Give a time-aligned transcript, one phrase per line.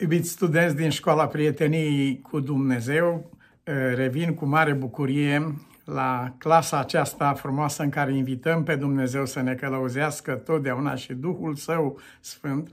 [0.00, 3.30] Iubiți studenți din școala prieteniei cu Dumnezeu,
[3.62, 9.40] eh, revin cu mare bucurie la clasa aceasta frumoasă în care invităm pe Dumnezeu să
[9.40, 12.70] ne călăuzească totdeauna și Duhul Său Sfânt,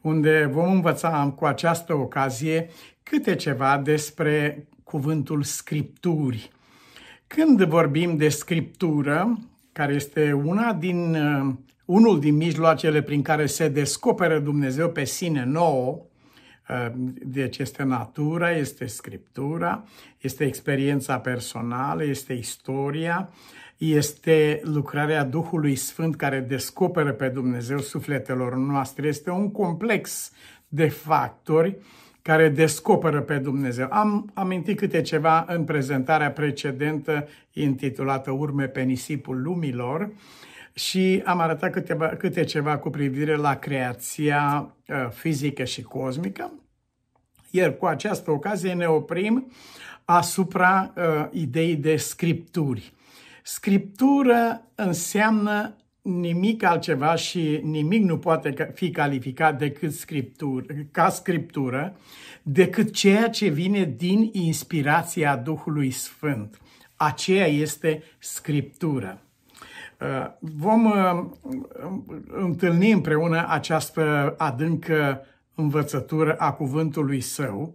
[0.00, 2.70] unde vom învăța cu această ocazie
[3.02, 6.50] câte ceva despre cuvântul Scripturi.
[7.26, 9.38] Când vorbim de Scriptură,
[9.72, 11.54] care este una din, eh,
[11.84, 16.06] unul din mijloacele prin care se descoperă Dumnezeu pe sine nouă,
[17.24, 19.84] deci este natura, este scriptura,
[20.18, 23.30] este experiența personală, este istoria,
[23.76, 29.06] este lucrarea Duhului Sfânt care descoperă pe Dumnezeu sufletelor noastre.
[29.06, 30.32] Este un complex
[30.68, 31.76] de factori
[32.22, 33.86] care descoperă pe Dumnezeu.
[33.90, 40.10] Am amintit câte ceva în prezentarea precedentă intitulată Urme pe nisipul lumilor
[40.74, 46.52] și am arătat câteva, câte ceva cu privire la creația uh, fizică și cosmică.
[47.50, 49.52] Iar cu această ocazie ne oprim
[50.04, 52.92] asupra uh, ideii de scripturi.
[53.42, 61.96] Scriptură înseamnă nimic altceva și nimic nu poate fi calificat decât scriptură, ca scriptură,
[62.42, 66.60] decât ceea ce vine din inspirația Duhului Sfânt.
[66.96, 69.22] Aceea este scriptură.
[70.02, 71.24] Uh, vom uh,
[72.26, 77.74] întâlni împreună această adâncă învățătură a cuvântului său,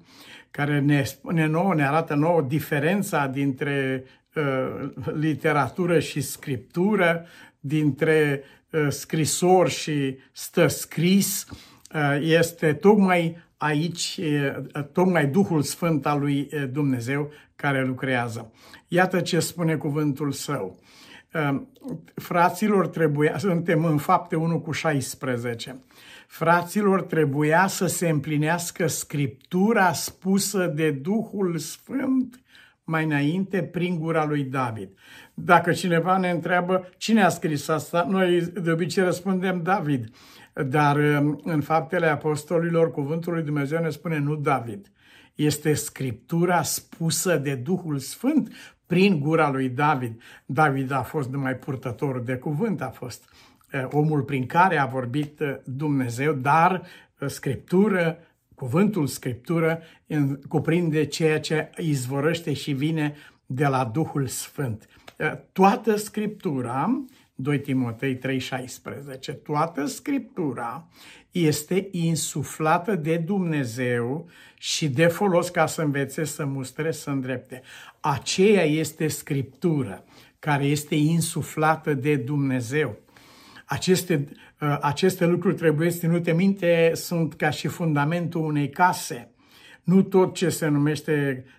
[0.51, 4.03] care ne spune nouă, ne arată nouă diferența dintre
[4.35, 7.25] uh, literatură și scriptură,
[7.59, 11.45] dintre uh, scrisor și stă scris,
[11.93, 18.51] uh, este tocmai aici, uh, tocmai Duhul Sfânt al lui uh, Dumnezeu care lucrează.
[18.87, 20.79] Iată ce spune cuvântul său.
[21.33, 21.61] Uh,
[22.15, 25.79] fraților, trebuia, suntem în fapte 1 cu 16
[26.27, 32.41] fraților, trebuia să se împlinească scriptura spusă de Duhul Sfânt
[32.83, 34.89] mai înainte prin gura lui David.
[35.33, 40.09] Dacă cineva ne întreabă cine a scris asta, noi de obicei răspundem David.
[40.53, 44.91] Dar um, în faptele apostolilor, cuvântul lui Dumnezeu ne spune nu David.
[45.35, 48.53] Este scriptura spusă de Duhul Sfânt
[48.87, 50.21] prin gura lui David.
[50.45, 53.23] David a fost numai purtător de cuvânt, a fost
[53.71, 56.83] Eh, omul prin care a vorbit eh, Dumnezeu, dar
[57.19, 58.17] eh, Scriptură,
[58.55, 59.81] cuvântul Scriptură
[60.47, 63.15] cuprinde ceea ce izvorăște și vine
[63.45, 64.87] de la Duhul Sfânt.
[65.51, 67.05] Toată Scriptura,
[67.39, 70.87] 2 Timotei 3,16, toată Scriptura
[71.31, 77.61] este insuflată de Dumnezeu și de folos ca să învețe, să mustre, să îndrepte.
[77.99, 80.03] Aceea este Scriptură
[80.39, 82.97] care este insuflată de Dumnezeu.
[83.65, 84.27] Aceste,
[84.61, 89.31] uh, aceste lucruri trebuie ținute minte, sunt ca și fundamentul unei case.
[89.83, 91.56] Nu tot ce se numește uh,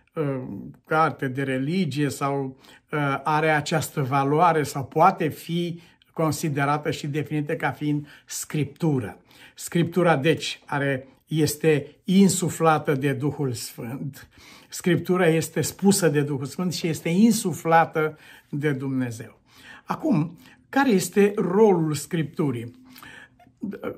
[0.87, 2.57] carte de religie sau
[2.91, 5.81] uh, are această valoare sau poate fi
[6.13, 9.19] considerată și definită ca fiind scriptură.
[9.55, 14.29] Scriptura, deci, are, este insuflată de Duhul Sfânt.
[14.69, 18.19] Scriptura este spusă de Duhul Sfânt și este insuflată
[18.49, 19.39] de Dumnezeu.
[19.85, 22.87] Acum, care este rolul Scripturii?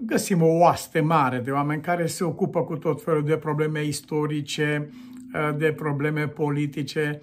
[0.01, 4.91] Găsim o oaste mare de oameni care se ocupă cu tot felul de probleme istorice,
[5.57, 7.21] de probleme politice,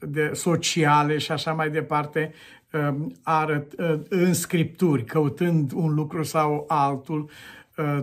[0.00, 2.32] de sociale și așa mai departe,
[3.22, 3.72] arăt,
[4.08, 7.30] în Scripturi, căutând un lucru sau altul,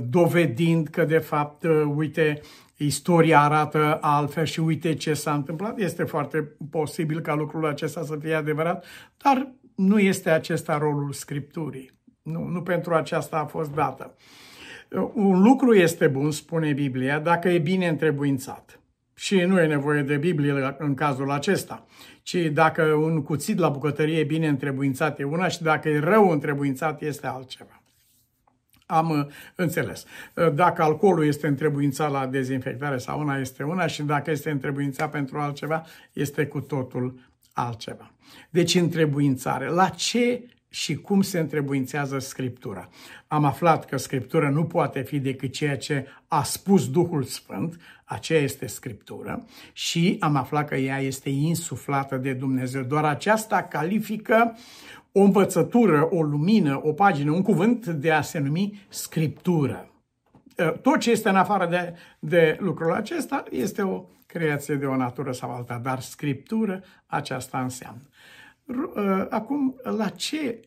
[0.01, 1.63] dovedind că, de fapt,
[1.95, 2.41] uite,
[2.77, 5.79] istoria arată altfel și uite ce s-a întâmplat.
[5.79, 8.85] Este foarte posibil ca lucrul acesta să fie adevărat,
[9.23, 11.91] dar nu este acesta rolul Scripturii.
[12.21, 14.15] Nu, nu pentru aceasta a fost dată.
[15.13, 18.79] Un lucru este bun, spune Biblia, dacă e bine întrebuințat.
[19.15, 21.85] Și nu e nevoie de Biblie în cazul acesta,
[22.23, 26.29] ci dacă un cuțit la bucătărie e bine întrebuințat e una și dacă e rău
[26.29, 27.81] întrebuințat este altceva.
[28.85, 30.05] Am uh, înțeles.
[30.35, 35.11] Uh, dacă alcoolul este întrebuințat la dezinfectare sau una este una și dacă este întrebuințat
[35.11, 37.19] pentru altceva, este cu totul
[37.53, 38.11] altceva.
[38.49, 39.67] Deci întrebuințare.
[39.67, 42.89] La ce și cum se întrebuințează Scriptura.
[43.27, 48.41] Am aflat că Scriptura nu poate fi decât ceea ce a spus Duhul Sfânt, aceea
[48.41, 52.81] este Scriptură, și am aflat că ea este insuflată de Dumnezeu.
[52.81, 54.57] Doar aceasta califică
[55.11, 59.89] o învățătură, o lumină, o pagină, un cuvânt de a se numi Scriptură.
[60.81, 65.31] Tot ce este în afară de, de lucrul acesta este o creație de o natură
[65.31, 68.01] sau alta, dar scriptură aceasta înseamnă.
[68.95, 70.59] Ă, acum, la ce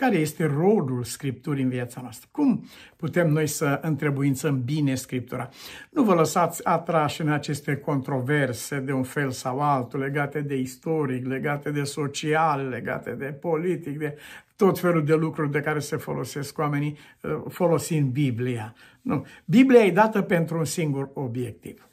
[0.00, 2.28] care este rolul Scripturii în viața noastră.
[2.32, 2.64] Cum
[2.96, 5.48] putem noi să întrebuințăm bine Scriptura?
[5.90, 11.26] Nu vă lăsați atrași în aceste controverse de un fel sau altul, legate de istoric,
[11.26, 14.16] legate de social, legate de politic, de
[14.56, 18.74] tot felul de lucruri de care se folosesc oamenii uh, folosind Biblia.
[19.02, 19.26] Nu.
[19.44, 21.89] Biblia e dată pentru un singur obiectiv.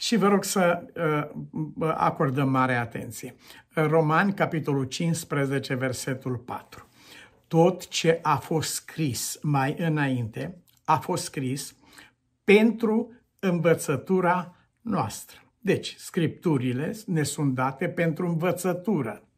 [0.00, 0.82] Și vă rog să
[1.78, 3.34] uh, acordăm mare atenție.
[3.68, 6.88] Romani, capitolul 15, versetul 4
[7.50, 11.74] tot ce a fost scris mai înainte a fost scris
[12.44, 15.38] pentru învățătura noastră.
[15.58, 19.28] Deci, scripturile ne sunt date pentru învățătură.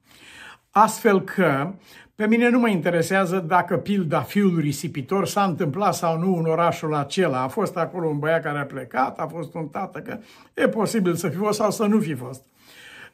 [0.74, 1.72] Astfel că
[2.14, 6.94] pe mine nu mă interesează dacă pilda fiului risipitor s-a întâmplat sau nu în orașul
[6.94, 7.42] acela.
[7.42, 10.19] A fost acolo un băiat care a plecat, a fost un tată, că
[10.54, 12.42] e posibil să fi fost sau să nu fi fost.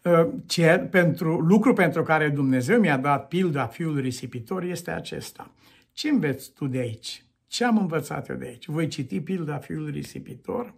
[0.03, 5.51] Uh, ce, pentru, lucru pentru care Dumnezeu mi-a dat pilda fiul risipitor este acesta.
[5.93, 7.23] Ce înveți tu de aici?
[7.49, 8.67] Ce am învățat eu de aici?
[8.67, 10.75] Voi citi pilda fiul risipitor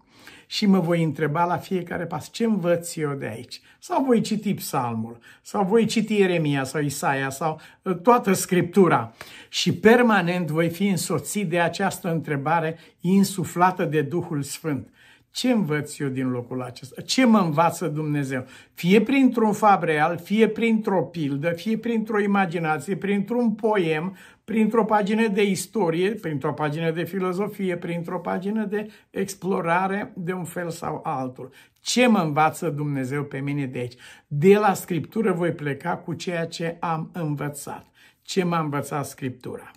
[0.47, 3.61] și mă voi întreba la fiecare pas ce învăț eu de aici.
[3.79, 9.13] Sau voi citi psalmul, sau voi citi Ieremia sau Isaia sau uh, toată Scriptura
[9.49, 14.89] și permanent voi fi însoțit de această întrebare insuflată de Duhul Sfânt.
[15.31, 17.01] Ce învăț eu din locul acesta?
[17.01, 18.47] Ce mă învață Dumnezeu?
[18.75, 25.43] Fie printr-un fapt real, fie printr-o pildă, fie printr-o imaginație, printr-un poem, printr-o pagină de
[25.43, 31.51] istorie, printr-o pagină de filozofie, printr-o pagină de explorare de un fel sau altul.
[31.81, 33.97] Ce mă învață Dumnezeu pe mine de aici?
[34.27, 37.87] De la Scriptură voi pleca cu ceea ce am învățat.
[38.23, 39.71] Ce m-a învățat Scriptura?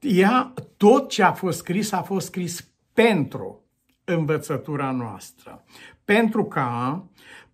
[0.00, 3.62] Ea, tot ce a fost scris, a fost scris pentru
[4.08, 5.64] învățătura noastră.
[6.04, 7.04] Pentru ca,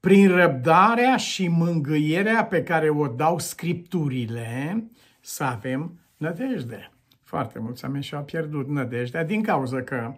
[0.01, 4.85] prin răbdarea și mângâierea pe care o dau scripturile,
[5.21, 6.93] să avem nădejde.
[7.23, 10.15] Foarte mulți oameni și-au pierdut nădejdea din cauza că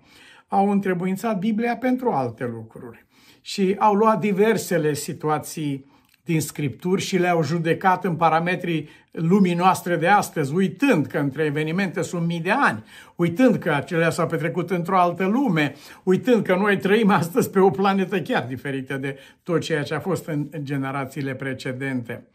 [0.48, 3.06] au întrebuințat Biblia pentru alte lucruri
[3.40, 5.94] și au luat diversele situații
[6.26, 12.02] din Scripturi și le-au judecat în parametrii lumii noastre de astăzi, uitând că între evenimente
[12.02, 12.84] sunt mii de ani,
[13.17, 17.70] uitând că acelea s-au petrecut într-o altă lume, uitând că noi trăim astăzi pe o
[17.70, 22.26] planetă chiar diferită de tot ceea ce a fost în generațiile precedente.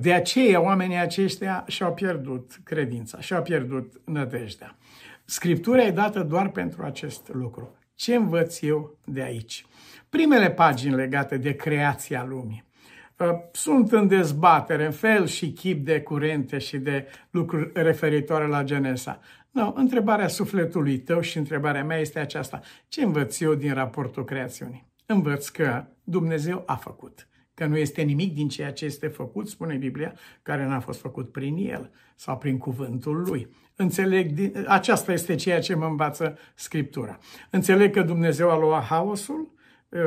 [0.00, 4.76] De aceea oamenii aceștia și-au pierdut credința, și-au pierdut nădejdea.
[5.24, 7.74] Scriptura e dată doar pentru acest lucru.
[7.94, 9.66] Ce învăț eu de aici?
[10.08, 12.68] Primele pagini legate de creația lumii
[13.52, 19.20] sunt în dezbatere, în fel și chip de curente și de lucruri referitoare la Genesa.
[19.50, 22.60] No, întrebarea sufletului tău și întrebarea mea este aceasta.
[22.88, 24.86] Ce învăț eu din raportul creațiunii?
[25.06, 29.74] Învăț că Dumnezeu a făcut, că nu este nimic din ceea ce este făcut, spune
[29.74, 33.48] Biblia, care n-a fost făcut prin El sau prin cuvântul Lui.
[33.76, 37.18] Înțeleg, aceasta este ceea ce mă învață Scriptura.
[37.50, 39.54] Înțeleg că Dumnezeu a luat haosul,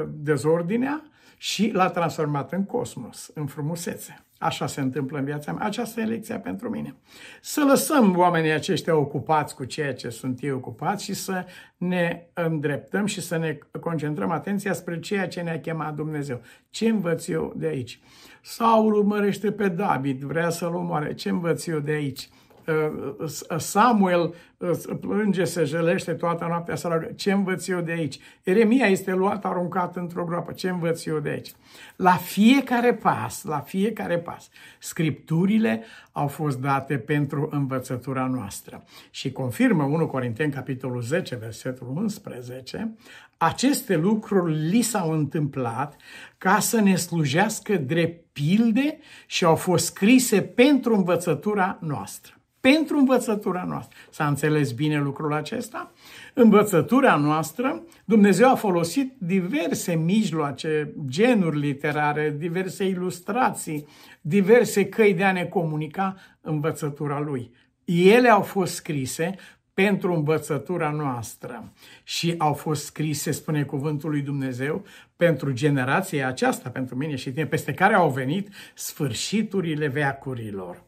[0.10, 1.04] dezordinea,
[1.38, 4.26] și l-a transformat în cosmos, în frumusețe.
[4.38, 5.66] Așa se întâmplă în viața mea.
[5.66, 6.96] Aceasta e lecția pentru mine.
[7.42, 11.46] Să lăsăm oamenii aceștia ocupați cu ceea ce sunt ei ocupați și să
[11.78, 16.42] ne îndreptăm și să ne concentrăm atenția spre ceea ce ne-a chemat Dumnezeu.
[16.70, 18.00] Ce învăț eu de aici?
[18.42, 21.14] Saul urmărește pe David, vrea să-l omoare.
[21.14, 22.30] Ce învăț eu de aici?
[22.68, 23.28] Uh,
[23.58, 24.70] Samuel uh,
[25.00, 27.12] plânge, se jelește toată noaptea să roagă.
[27.16, 28.20] Ce învăț eu de aici?
[28.44, 30.52] Eremia este luat, aruncat într-o groapă.
[30.52, 31.52] Ce învăț eu de aici?
[31.96, 34.50] La fiecare pas, la fiecare pas,
[34.80, 38.84] scripturile au fost date pentru învățătura noastră.
[39.10, 42.96] Și confirmă 1 Corinteni, capitolul 10, versetul 11,
[43.38, 45.96] aceste lucruri li s-au întâmplat
[46.38, 52.34] ca să ne slujească drept pilde și au fost scrise pentru învățătura noastră
[52.70, 53.98] pentru învățătura noastră.
[54.10, 55.92] S-a înțeles bine lucrul acesta?
[56.34, 63.88] Învățătura noastră, Dumnezeu a folosit diverse mijloace, genuri literare, diverse ilustrații,
[64.22, 67.52] diverse căi de a ne comunica învățătura Lui.
[67.86, 69.36] Ele au fost scrise
[69.74, 71.72] pentru învățătura noastră
[72.04, 77.46] și au fost scrise, spune cuvântul lui Dumnezeu, pentru generația aceasta, pentru mine și tine,
[77.46, 80.84] peste care au venit sfârșiturile veacurilor.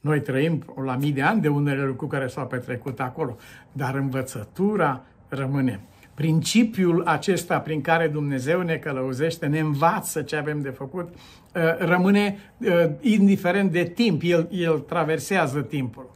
[0.00, 3.36] Noi trăim la mii de ani de unele lucruri care s-au petrecut acolo,
[3.72, 5.80] dar învățătura rămâne.
[6.14, 12.38] Principiul acesta prin care Dumnezeu ne călăuzește, ne învață ce avem de făcut, uh, rămâne
[12.58, 16.10] uh, indiferent de timp, el, el traversează timpul.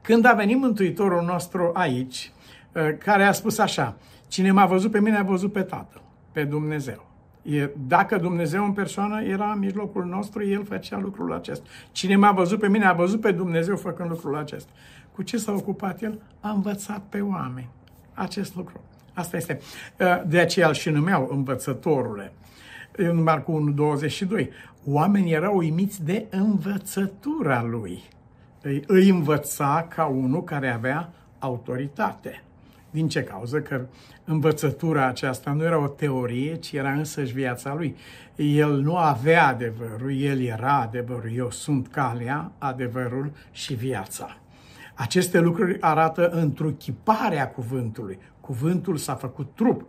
[0.00, 2.32] Când a venit Mântuitorul nostru aici,
[2.72, 3.96] uh, care a spus așa,
[4.28, 7.13] cine m-a văzut pe mine a văzut pe Tatăl, pe Dumnezeu.
[7.86, 11.64] Dacă Dumnezeu în persoană era în mijlocul nostru, El făcea lucrul acesta.
[11.92, 14.70] Cine m-a văzut pe mine, a văzut pe Dumnezeu făcând lucrul acesta.
[15.12, 16.22] Cu ce s-a ocupat El?
[16.40, 17.68] A învățat pe oameni
[18.14, 18.80] acest lucru.
[19.12, 19.60] Asta este.
[20.26, 22.32] De aceea îl și numeau învățătorule.
[22.96, 24.50] În Marcu 1, 22.
[24.86, 28.02] Oamenii erau uimiți de învățătura lui.
[28.86, 32.42] Îi învăța ca unul care avea autoritate.
[32.94, 33.60] Din ce cauză?
[33.60, 33.86] Că
[34.24, 37.96] învățătura aceasta nu era o teorie, ci era însăși viața lui.
[38.36, 41.30] El nu avea adevărul, el era adevărul.
[41.34, 44.36] Eu sunt calea, adevărul și viața.
[44.94, 48.18] Aceste lucruri arată întruchiparea cuvântului.
[48.40, 49.86] Cuvântul s-a făcut trup.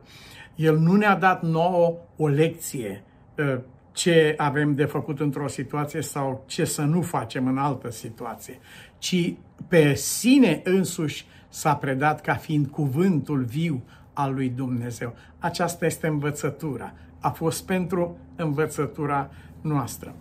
[0.56, 3.04] El nu ne-a dat nouă o lecție
[3.38, 8.60] ă, ce avem de făcut într-o situație sau ce să nu facem în altă situație,
[8.98, 9.34] ci
[9.68, 13.84] pe sine însuși s-a predat ca fiind cuvântul viu
[14.14, 15.16] al lui Dumnezeu.
[15.40, 16.94] Aceasta este învățătura.
[17.20, 19.30] A fost pentru învățătura
[19.62, 20.16] noastră.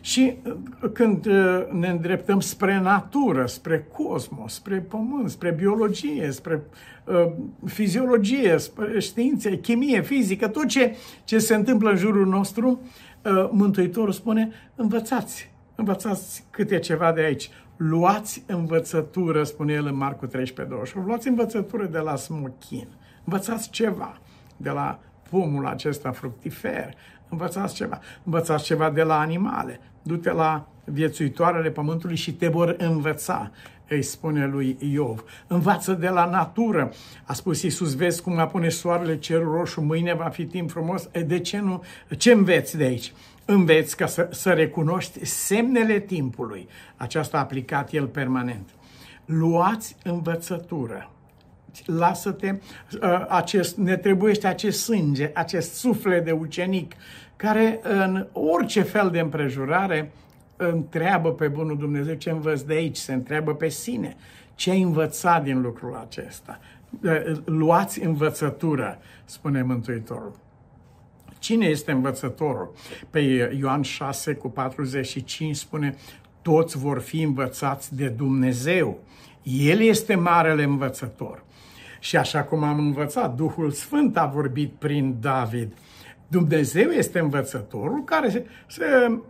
[0.00, 6.62] Și uh, când uh, ne îndreptăm spre natură, spre cosmos, spre pământ, spre biologie, spre
[7.04, 7.32] uh,
[7.66, 12.80] fiziologie, spre științe, chimie, fizică, tot ce, ce se întâmplă în jurul nostru,
[13.24, 17.50] uh, Mântuitorul spune, învățați, învățați câte ceva de aici.
[17.88, 22.88] Luați învățătură, spune el în Marcu 13, 28, luați învățătură de la smochin.
[23.24, 24.18] Învățați ceva
[24.56, 24.98] de la
[25.30, 26.94] pomul acesta fructifer,
[27.28, 28.00] învățați ceva.
[28.24, 29.80] Învățați ceva de la animale.
[30.02, 33.50] Du-te la viețuitoarele pământului și te vor învăța,
[33.88, 35.24] îi spune lui Iov.
[35.46, 36.92] Învață de la natură.
[37.24, 41.08] A spus Iisus, vezi cum apune soarele cerul roșu, mâine va fi timp frumos.
[41.12, 41.82] E, de ce nu?
[42.18, 43.12] Ce înveți de aici?
[43.44, 46.68] Înveți ca să, să recunoști semnele timpului.
[46.96, 48.68] Aceasta a aplicat el permanent.
[49.24, 51.12] Luați învățătură
[51.86, 52.54] lasă-te,
[53.02, 56.94] uh, acest, ne trebuiește acest sânge, acest suflet de ucenic,
[57.36, 60.12] care în orice fel de împrejurare
[60.56, 64.16] întreabă pe Bunul Dumnezeu ce învăț de aici, se întreabă pe sine.
[64.54, 66.60] Ce ai învățat din lucrul acesta?
[67.04, 70.36] Uh, luați învățătură, spune Mântuitorul.
[71.42, 72.72] Cine este învățătorul?
[73.10, 75.96] Pe Ioan 6 cu 45 spune,
[76.42, 78.98] toți vor fi învățați de Dumnezeu.
[79.42, 81.44] El este marele învățător.
[82.00, 85.72] Și așa cum am învățat, Duhul Sfânt a vorbit prin David.
[86.28, 89.20] Dumnezeu este învățătorul care se, se,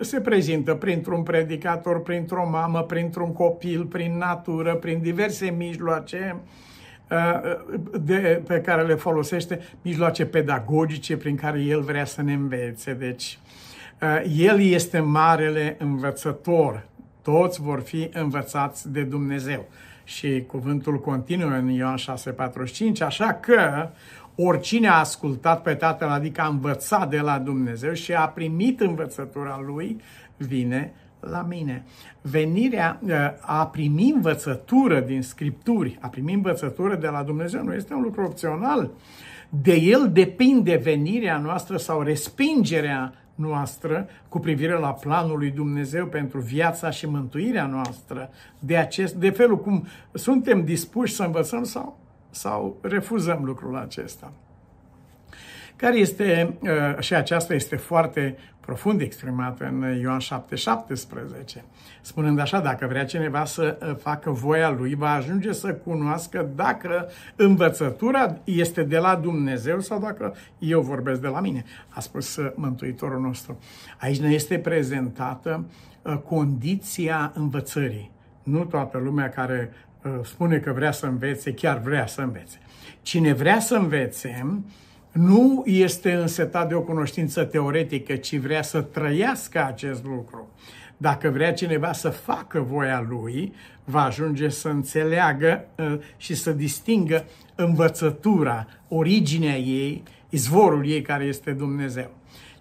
[0.00, 6.40] se prezintă printr-un predicator, printr-o mamă, printr-un copil, prin natură, prin diverse mijloace
[8.00, 12.92] de, pe care le folosește, mijloace pedagogice prin care el vrea să ne învețe.
[12.92, 13.38] Deci,
[14.36, 16.86] el este marele învățător.
[17.22, 19.68] Toți vor fi învățați de Dumnezeu.
[20.04, 22.02] Și cuvântul continuă în Ioan 6,45,
[23.00, 23.88] așa că
[24.34, 29.62] oricine a ascultat pe Tatăl, adică a învățat de la Dumnezeu și a primit învățătura
[29.66, 30.00] Lui,
[30.36, 31.84] vine la mine.
[32.20, 37.94] Venirea, ă, a primi învățătură din Scripturi, a primi învățătură de la Dumnezeu nu este
[37.94, 38.90] un lucru opțional.
[39.48, 46.40] De el depinde venirea noastră sau respingerea noastră cu privire la planul lui Dumnezeu pentru
[46.40, 51.98] viața și mântuirea noastră, de, acest, de felul cum suntem dispuși să învățăm sau,
[52.30, 54.32] sau refuzăm lucrul acesta
[55.80, 56.68] care este, uh,
[56.98, 61.64] și aceasta este foarte profund exprimată în Ioan 7, 17,
[62.00, 67.08] spunând așa, dacă vrea cineva să uh, facă voia lui, va ajunge să cunoască dacă
[67.36, 72.52] învățătura este de la Dumnezeu sau dacă eu vorbesc de la mine, a spus uh,
[72.54, 73.58] Mântuitorul nostru.
[74.00, 75.64] Aici ne este prezentată
[76.24, 78.10] condiția învățării.
[78.42, 79.72] Nu toată lumea care
[80.22, 82.58] spune că vrea să învețe, chiar vrea să învețe.
[83.02, 84.62] Cine vrea să învețe,
[85.12, 90.48] nu este însetat de o cunoștință teoretică, ci vrea să trăiască acest lucru.
[90.96, 93.52] Dacă vrea cineva să facă voia lui,
[93.84, 97.24] va ajunge să înțeleagă uh, și să distingă
[97.54, 102.10] învățătura, originea ei, izvorul ei care este Dumnezeu.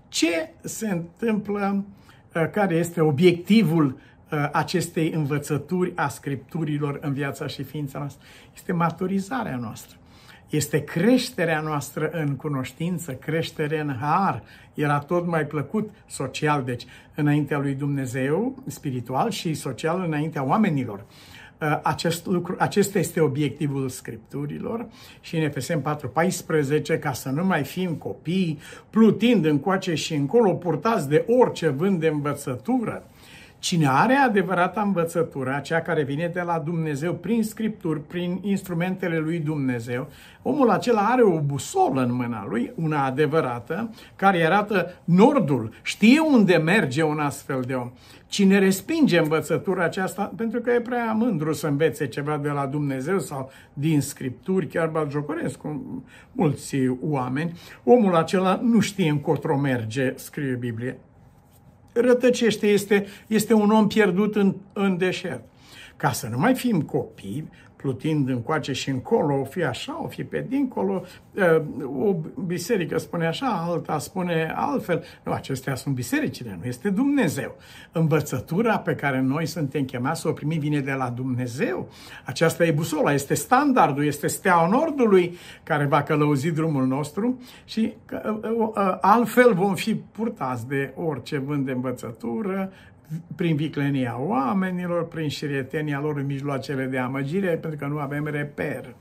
[0.08, 1.86] Ce se întâmplă,
[2.36, 3.86] uh, care este obiectivul
[4.32, 8.25] uh, acestei învățături a Scripturilor în viața și ființa noastră?
[8.53, 9.99] Este maturizarea noastră
[10.50, 14.44] este creșterea noastră în cunoștință, creștere în har.
[14.74, 21.06] Era tot mai plăcut social, deci înaintea lui Dumnezeu, spiritual și social înaintea oamenilor.
[21.62, 24.88] Uh, acest lucru, acesta este obiectivul Scripturilor
[25.22, 26.00] și în Efesem
[26.94, 32.00] 4.14, ca să nu mai fim copii, plutind încoace și încolo, purtați de orice vânt
[32.00, 33.03] de învățătură,
[33.60, 39.39] Cine are adevărata învățătură, aceea care vine de la Dumnezeu prin scripturi, prin instrumentele lui
[39.39, 40.08] Dumnezeu,
[40.42, 46.58] omul acela are o busolă în mâna lui, una adevărată, care arată nordul, știe unde
[46.58, 47.92] merge un astfel de om.
[48.28, 53.20] Cine respinge învățătura aceasta, pentru că e prea mândru să învețe ceva de la Dumnezeu
[53.20, 60.56] sau din scripturi, chiar batjocoresc cu mulți oameni, omul acela nu știe încotro merge, scrie
[60.56, 60.98] Biblie
[61.91, 65.43] rătăcește, este, este un om pierdut în, în deșert.
[65.96, 67.50] Ca să nu mai fim copii,
[67.82, 71.04] plutind încoace și încolo, o fi așa, o fi pe dincolo,
[72.00, 75.04] o biserică spune așa, alta spune altfel.
[75.24, 77.56] Nu, acestea sunt bisericile, nu este Dumnezeu.
[77.92, 81.90] Învățătura pe care noi suntem chemați să o primim vine de la Dumnezeu.
[82.26, 87.94] Aceasta e busola, este standardul, este steaua nordului care va călăuzi drumul nostru și
[89.02, 92.72] altfel vom fi purtați de orice vânt de învățătură,
[93.36, 98.96] prin viclenia oamenilor, prin șiretenia lor în mijloacele de amăgire, pentru că nu avem reper.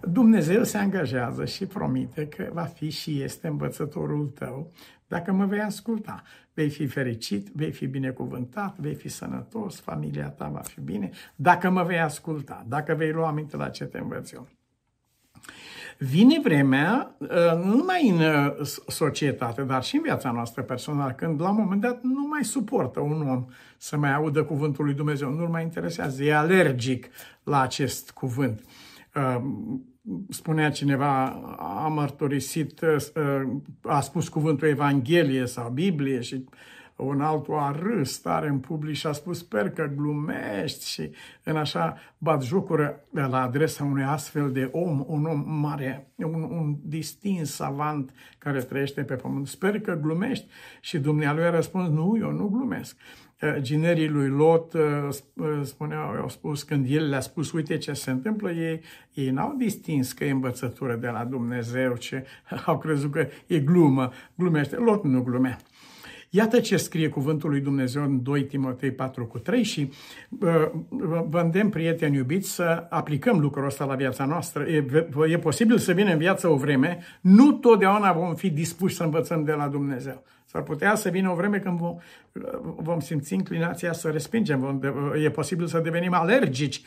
[0.00, 4.72] Dumnezeu se angajează și promite că va fi și este învățătorul tău
[5.08, 6.22] dacă mă vei asculta.
[6.54, 11.70] Vei fi fericit, vei fi binecuvântat, vei fi sănătos, familia ta va fi bine, dacă
[11.70, 14.48] mă vei asculta, dacă vei lua aminte la ce te învăț eu.
[15.98, 17.28] Vine vremea, uh,
[17.64, 21.80] nu numai în uh, societate, dar și în viața noastră personală, când la un moment
[21.80, 23.46] dat nu mai suportă un om
[23.76, 27.08] să mai audă cuvântul lui Dumnezeu, nu-l mai interesează, e alergic
[27.42, 28.62] la acest cuvânt.
[29.14, 29.42] Uh,
[30.28, 31.24] spunea cineva,
[31.58, 32.80] a mărturisit,
[33.82, 36.44] a spus cuvântul Evanghelie sau Biblie și
[36.96, 41.10] un altul a râs tare în public și a spus, sper că glumești și
[41.42, 46.76] în așa bat jocură la adresa unui astfel de om, un om mare, un, un
[46.82, 49.46] distins savant care trăiește pe pământ.
[49.46, 50.46] Sper că glumești
[50.80, 52.96] și dumnealui a răspuns, nu, eu nu glumesc.
[53.44, 57.92] Eh, ginerii lui Lot eh, eh, spuneau, au spus, când el le-a spus, uite ce
[57.92, 58.80] se întâmplă, ei,
[59.12, 62.26] ei n-au distins că e învățătură de la Dumnezeu, ce
[62.66, 64.76] au crezut că e glumă, glumește.
[64.76, 65.58] Lot nu glumea.
[66.36, 69.90] Iată ce scrie cuvântul lui Dumnezeu în 2 Timotei 4 cu 3 și
[70.40, 70.70] uh,
[71.28, 74.64] vă îndemn, prieteni iubiți, să aplicăm lucrul ăsta la viața noastră.
[74.64, 74.84] E,
[75.28, 79.44] e posibil să vină în viață o vreme, nu totdeauna vom fi dispuși să învățăm
[79.44, 80.22] de la Dumnezeu.
[80.54, 81.96] S-ar putea să vină o vreme când vom,
[82.76, 84.80] vom simți inclinația să respingem, vom,
[85.24, 86.82] e posibil să devenim alergici.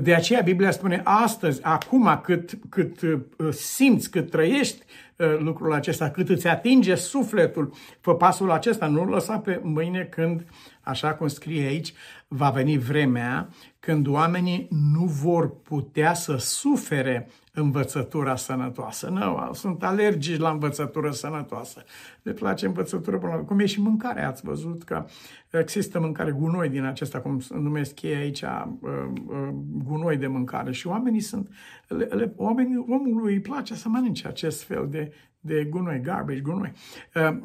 [0.00, 4.84] De aceea Biblia spune astăzi, acum, cât, cât uh, simți, cât trăiești
[5.16, 10.44] uh, lucrul acesta, cât îți atinge sufletul, fă pasul acesta, nu-l lăsa pe mâine când,
[10.80, 11.92] așa cum scrie aici,
[12.28, 13.48] va veni vremea
[13.80, 17.28] când oamenii nu vor putea să sufere
[17.60, 19.08] învățătura sănătoasă.
[19.08, 21.84] Nu, sunt alergici la învățătură sănătoasă.
[22.22, 25.04] Le place învățătură până Cum e și mâncarea, ați văzut că
[25.50, 29.48] există mâncare gunoi din acesta, cum numesc ei aici, uh, uh,
[29.84, 30.72] gunoi de mâncare.
[30.72, 31.48] Și oamenii sunt,
[31.88, 36.72] le, le, oamenii, omului îi place să mănânce acest fel de, de gunoi, garbage, gunoi.
[37.14, 37.36] Uh,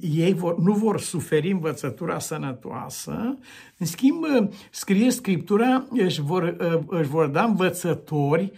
[0.00, 3.38] ei vor, nu vor suferi învățătura sănătoasă,
[3.78, 4.24] în schimb,
[4.70, 6.56] scrie Scriptura, își vor,
[6.88, 8.52] își vor da învățători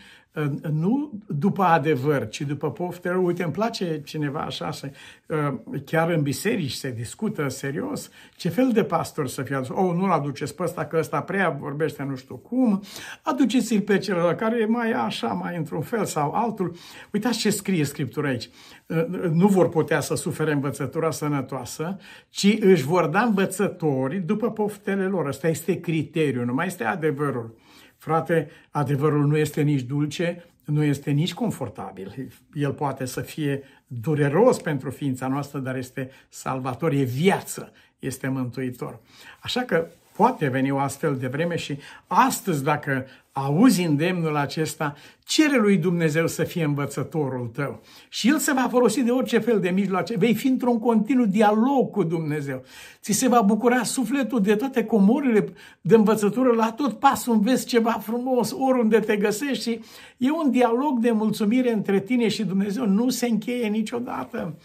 [0.72, 3.16] nu după adevăr, ci după poftele.
[3.16, 4.90] Uite, îmi place cineva așa, să,
[5.26, 9.56] uh, chiar în biserici se discută serios ce fel de pastor să fie.
[9.56, 12.82] Oh, nu-l aduceți pe ăsta, că ăsta prea vorbește nu știu cum.
[13.22, 16.76] Aduceți-l pe celălalt care e mai așa, mai într-un fel sau altul.
[17.12, 18.48] Uitați ce scrie Scriptura aici.
[18.86, 21.96] Uh, nu vor putea să sufere învățătura sănătoasă,
[22.28, 25.26] ci își vor da învățători după poftele lor.
[25.26, 27.58] Ăsta este criteriul, nu mai este adevărul.
[28.00, 32.32] Frate, adevărul nu este nici dulce, nu este nici confortabil.
[32.54, 39.00] El poate să fie dureros pentru ființa noastră, dar este salvator, e viață, este mântuitor.
[39.40, 39.86] Așa că
[40.20, 46.26] poate veni o astfel de vreme și astăzi, dacă auzi îndemnul acesta, cere lui Dumnezeu
[46.26, 47.80] să fie învățătorul tău.
[48.08, 50.16] Și El se va folosi de orice fel de mijloace.
[50.16, 52.62] Vei fi într-un continuu dialog cu Dumnezeu.
[53.02, 56.52] Ți se va bucura sufletul de toate comorile de învățătură.
[56.52, 59.80] La tot pasul înveți ceva frumos, oriunde te găsești și
[60.16, 62.86] e un dialog de mulțumire între tine și Dumnezeu.
[62.86, 64.56] Nu se încheie niciodată.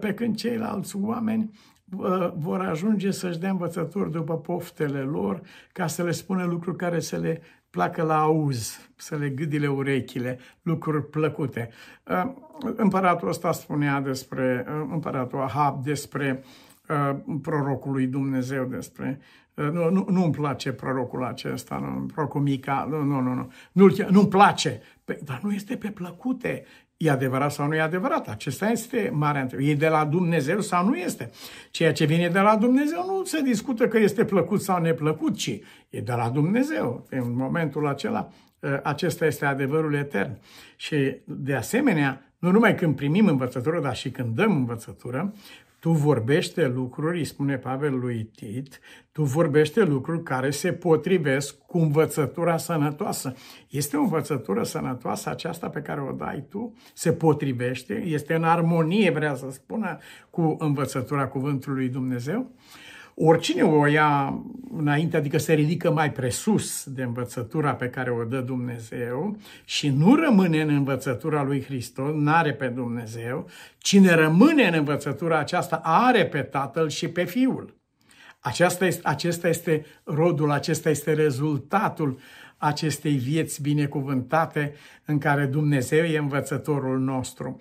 [0.00, 1.50] Pe când ceilalți oameni
[2.34, 5.40] vor ajunge să-și dea învățători după poftele lor,
[5.72, 10.38] ca să le spună lucruri care să le placă la auz, să le gâdile urechile,
[10.62, 11.70] lucruri plăcute.
[12.76, 16.44] Împăratul ăsta spunea despre, împăratul Ahab, despre
[17.42, 19.20] prorocul lui Dumnezeu, despre
[19.54, 24.28] nu, nu, nu-mi place prorocul acesta, nu, prorocul Mica, nu, nu, nu, nu, nu, nu-mi
[24.28, 26.64] place, pe, dar nu este pe plăcute,
[26.98, 28.28] E adevărat sau nu e adevărat?
[28.28, 29.70] Acesta este marea întrebare.
[29.70, 31.30] E de la Dumnezeu sau nu este?
[31.70, 35.60] Ceea ce vine de la Dumnezeu nu se discută că este plăcut sau neplăcut, ci
[35.90, 37.06] e de la Dumnezeu.
[37.10, 38.28] În momentul acela,
[38.62, 40.38] ă, acesta este adevărul etern.
[40.76, 45.34] Și de asemenea, nu numai când primim învățătură, dar și când dăm învățătură,
[45.78, 48.80] tu vorbește lucruri, îi spune Pavel lui Tit,
[49.12, 53.34] tu vorbește lucruri care se potrivesc cu învățătura sănătoasă.
[53.68, 56.74] Este o învățătură sănătoasă aceasta pe care o dai tu?
[56.94, 57.94] Se potrivește?
[57.94, 59.98] Este în armonie, vrea să spună,
[60.30, 62.50] cu învățătura cuvântului Dumnezeu?
[63.20, 64.42] Oricine o ia
[64.76, 70.14] înainte, adică se ridică mai presus de învățătura pe care o dă Dumnezeu și nu
[70.14, 76.42] rămâne în învățătura lui Hristos, n-are pe Dumnezeu, cine rămâne în învățătura aceasta are pe
[76.42, 77.76] Tatăl și pe Fiul.
[78.40, 82.18] Aceasta este, acesta este rodul, acesta este rezultatul
[82.58, 87.60] acestei vieți binecuvântate în care Dumnezeu e învățătorul nostru.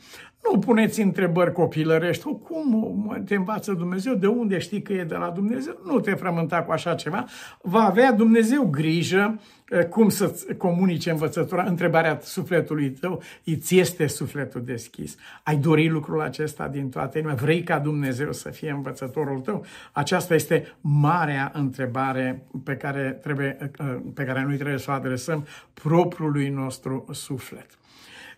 [0.52, 2.24] Nu puneți întrebări copilărești.
[2.24, 4.14] Cum te învață Dumnezeu?
[4.14, 5.74] De unde știi că e de la Dumnezeu?
[5.86, 7.26] Nu te frământa cu așa ceva.
[7.62, 11.64] Va avea Dumnezeu grijă eh, cum să comunice învățătura.
[11.64, 15.16] Întrebarea sufletului tău, îți este sufletul deschis.
[15.44, 17.34] Ai dori lucrul acesta din toată inima?
[17.34, 19.66] Vrei ca Dumnezeu să fie învățătorul tău?
[19.92, 25.46] Aceasta este marea întrebare pe care, trebuie, eh, pe care noi trebuie să o adresăm
[25.74, 27.68] propriului nostru suflet.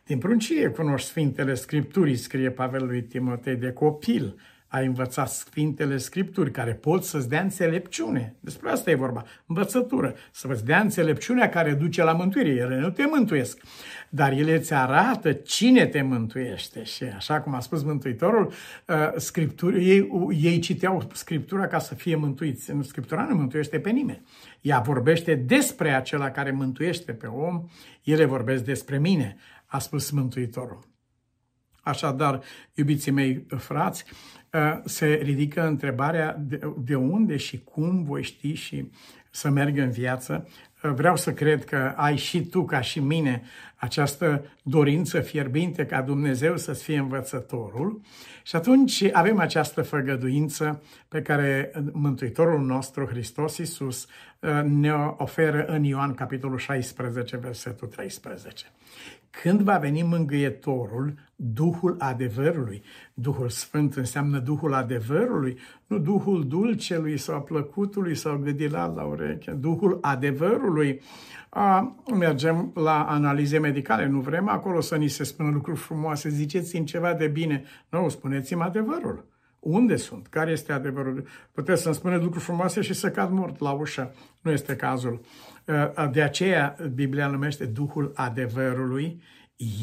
[0.10, 4.36] Din pruncie cunoști Sfintele Scripturii, scrie Pavel lui Timotei, de copil
[4.68, 8.36] ai învățat Sfintele Scripturi care pot să-ți dea înțelepciune.
[8.40, 10.16] Despre asta e vorba, învățătură.
[10.32, 12.50] Să vă dea înțelepciunea care duce la mântuire.
[12.50, 13.62] Ele nu te mântuiesc,
[14.10, 16.84] dar ele îți arată cine te mântuiește.
[16.84, 18.46] Și așa cum a spus Mântuitorul,
[18.88, 20.10] uh, Scripturi, ei,
[20.42, 22.72] ei citeau Scriptura ca să fie mântuiți.
[22.82, 24.22] Scriptura nu mântuiește pe nimeni.
[24.62, 27.64] Ea vorbește despre acela care mântuiește pe om,
[28.04, 29.38] ele vorbesc despre mine
[29.70, 30.88] a spus Mântuitorul.
[31.82, 32.42] Așadar,
[32.74, 34.06] iubiții mei frați,
[34.54, 36.46] ă, se ridică întrebarea
[36.78, 38.92] de unde și cum voi ști și
[39.32, 40.48] să merg în viață.
[40.84, 43.44] Ă, vreau să cred că ai și tu, ca și mine,
[43.76, 48.02] această dorință fierbinte ca Dumnezeu să fie învățătorul
[48.44, 54.08] și atunci avem această făgăduință pe care Mântuitorul nostru, Hristos Iisus,
[54.44, 58.66] ă, ne oferă în Ioan, capitolul 16, versetul 13.
[59.32, 67.42] Când va veni mângâietorul, Duhul adevărului, Duhul Sfânt înseamnă Duhul adevărului, nu Duhul dulcelui sau
[67.42, 71.02] plăcutului sau gâdilat la ureche, Duhul adevărului.
[71.50, 76.86] A, mergem la analize medicale, nu vrem acolo să ni se spună lucruri frumoase, ziceți-mi
[76.86, 77.64] ceva de bine.
[77.90, 79.26] Nu, spuneți-mi adevărul.
[79.60, 80.28] Unde sunt?
[80.28, 81.28] Care este adevărul?
[81.52, 84.14] Puteți să-mi spuneți lucruri frumoase și să cad mort la ușă.
[84.42, 85.22] Nu este cazul.
[85.66, 89.22] Uh, de aceea Biblia numește Duhul adevărului.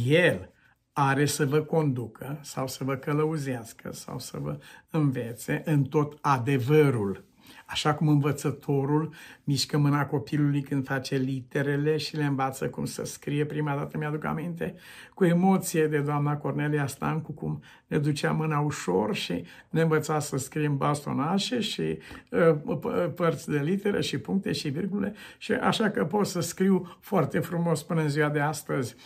[0.07, 0.51] El
[0.93, 4.59] are să vă conducă sau să vă călăuzească sau să vă
[4.91, 7.25] învețe în tot adevărul.
[7.69, 13.45] Așa cum învățătorul mișcă mâna copilului când face literele și le învață cum să scrie.
[13.45, 14.75] Prima dată mi-aduc aminte
[15.15, 20.37] cu emoție de doamna Cornelia Stancu, cum ne ducea mâna ușor și ne învăța să
[20.37, 21.99] scriem bastonașe și
[22.31, 25.15] uh, părți de litere și puncte și virgule.
[25.39, 28.97] Și așa că pot să scriu foarte frumos până în ziua de astăzi.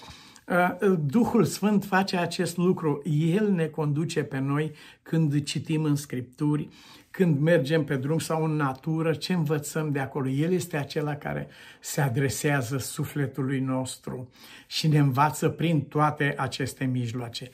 [0.49, 3.03] Uh, Duhul Sfânt face acest lucru.
[3.05, 6.69] El ne conduce pe noi când citim în Scripturi,
[7.11, 10.29] când mergem pe drum sau în natură, ce învățăm de acolo.
[10.29, 11.49] El este acela care
[11.81, 14.31] se adresează sufletului nostru
[14.67, 17.51] și ne învață prin toate aceste mijloace.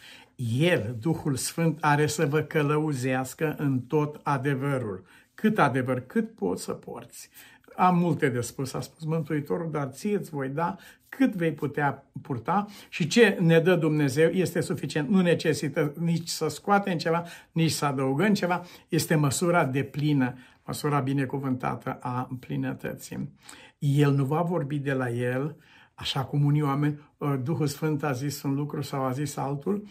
[0.59, 5.05] El, Duhul Sfânt, are să vă călăuzească în tot adevărul.
[5.35, 7.29] Cât adevăr, cât poți să porți.
[7.77, 10.77] Am multe de spus, a spus Mântuitorul, dar ție îți voi da
[11.09, 15.09] cât vei putea purta și ce ne dă Dumnezeu este suficient.
[15.09, 18.65] Nu necesită nici să scoatem ceva, nici să adăugăm ceva.
[18.89, 23.33] Este măsura de plină, măsura binecuvântată a plinătății.
[23.79, 25.57] El nu va vorbi de la el,
[25.95, 29.83] așa cum unii oameni, ă, Duhul Sfânt a zis un lucru sau a zis altul,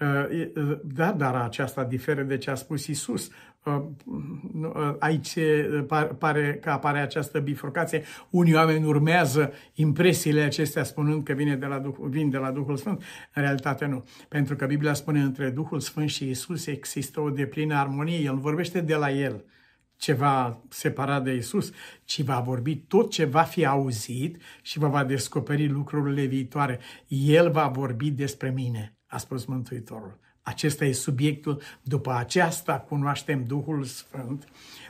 [0.00, 3.30] ă, ă, da, dar aceasta diferă de ce a spus Isus.
[3.64, 3.82] Uh,
[4.62, 5.38] uh, aici
[6.18, 8.02] pare că apare această bifurcație.
[8.30, 12.76] Unii oameni urmează impresiile acestea spunând că vine de la Duh, vin de la Duhul
[12.76, 13.02] Sfânt.
[13.34, 14.04] În realitate nu.
[14.28, 18.18] Pentru că Biblia spune între Duhul Sfânt și Isus există o deplină armonie.
[18.18, 19.44] El nu vorbește de la El
[19.96, 21.72] ceva separat de Isus,
[22.04, 26.78] ci va vorbi tot ce va fi auzit și vă va descoperi lucrurile viitoare.
[27.08, 30.18] El va vorbi despre mine, a spus Mântuitorul.
[30.46, 31.60] Acesta e subiectul.
[31.82, 34.48] După aceasta cunoaștem Duhul Sfânt.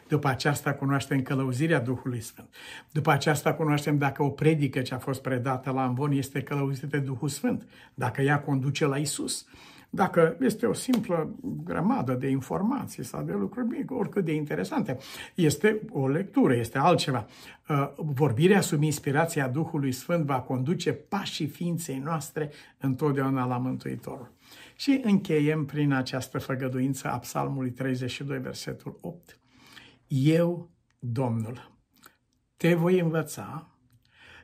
[0.08, 2.48] După aceasta cunoaștem călăuzirea Duhului Sfânt.
[2.92, 6.98] După aceasta cunoaștem dacă o predică ce a fost predată la Amvon este călăuzită de
[6.98, 9.46] Duhul Sfânt, dacă ea conduce la Isus.
[9.90, 14.98] Dacă este o simplă grămadă de informații sau de lucruri mici, oricât de interesante,
[15.34, 17.26] este o lectură, este altceva.
[17.68, 24.33] Uh, vorbirea sub inspirația Duhului Sfânt va conduce pașii ființei noastre întotdeauna la Mântuitorul.
[24.76, 29.38] Și încheiem prin această făgăduință a Psalmului 32, versetul 8.
[30.06, 31.72] Eu, Domnul,
[32.56, 33.68] te voi învăța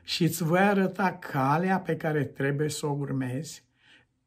[0.03, 3.65] și îți voi arăta calea pe care trebuie să o urmezi,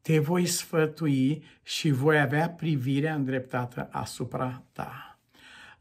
[0.01, 5.19] te voi sfătui și voi avea privirea îndreptată asupra ta.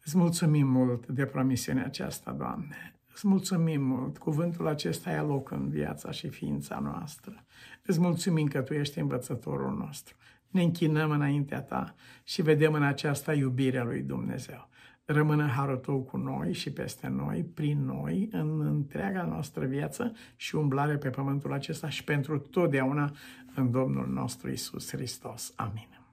[0.05, 2.95] Îți mulțumim mult de promisiunea aceasta, Doamne.
[3.15, 4.19] Îți mulțumim mult.
[4.19, 7.45] Cuvântul acesta ia loc în viața și ființa noastră.
[7.87, 10.17] Îți mulțumim că Tu ești învățătorul nostru.
[10.49, 11.95] Ne închinăm înaintea Ta
[12.25, 14.69] și vedem în aceasta iubirea lui Dumnezeu.
[15.05, 20.55] Rămână harul Tău cu noi și peste noi, prin noi, în întreaga noastră viață și
[20.55, 23.13] umblare pe pământul acesta și pentru totdeauna
[23.55, 25.53] în Domnul nostru Isus Hristos.
[25.57, 26.04] Amin.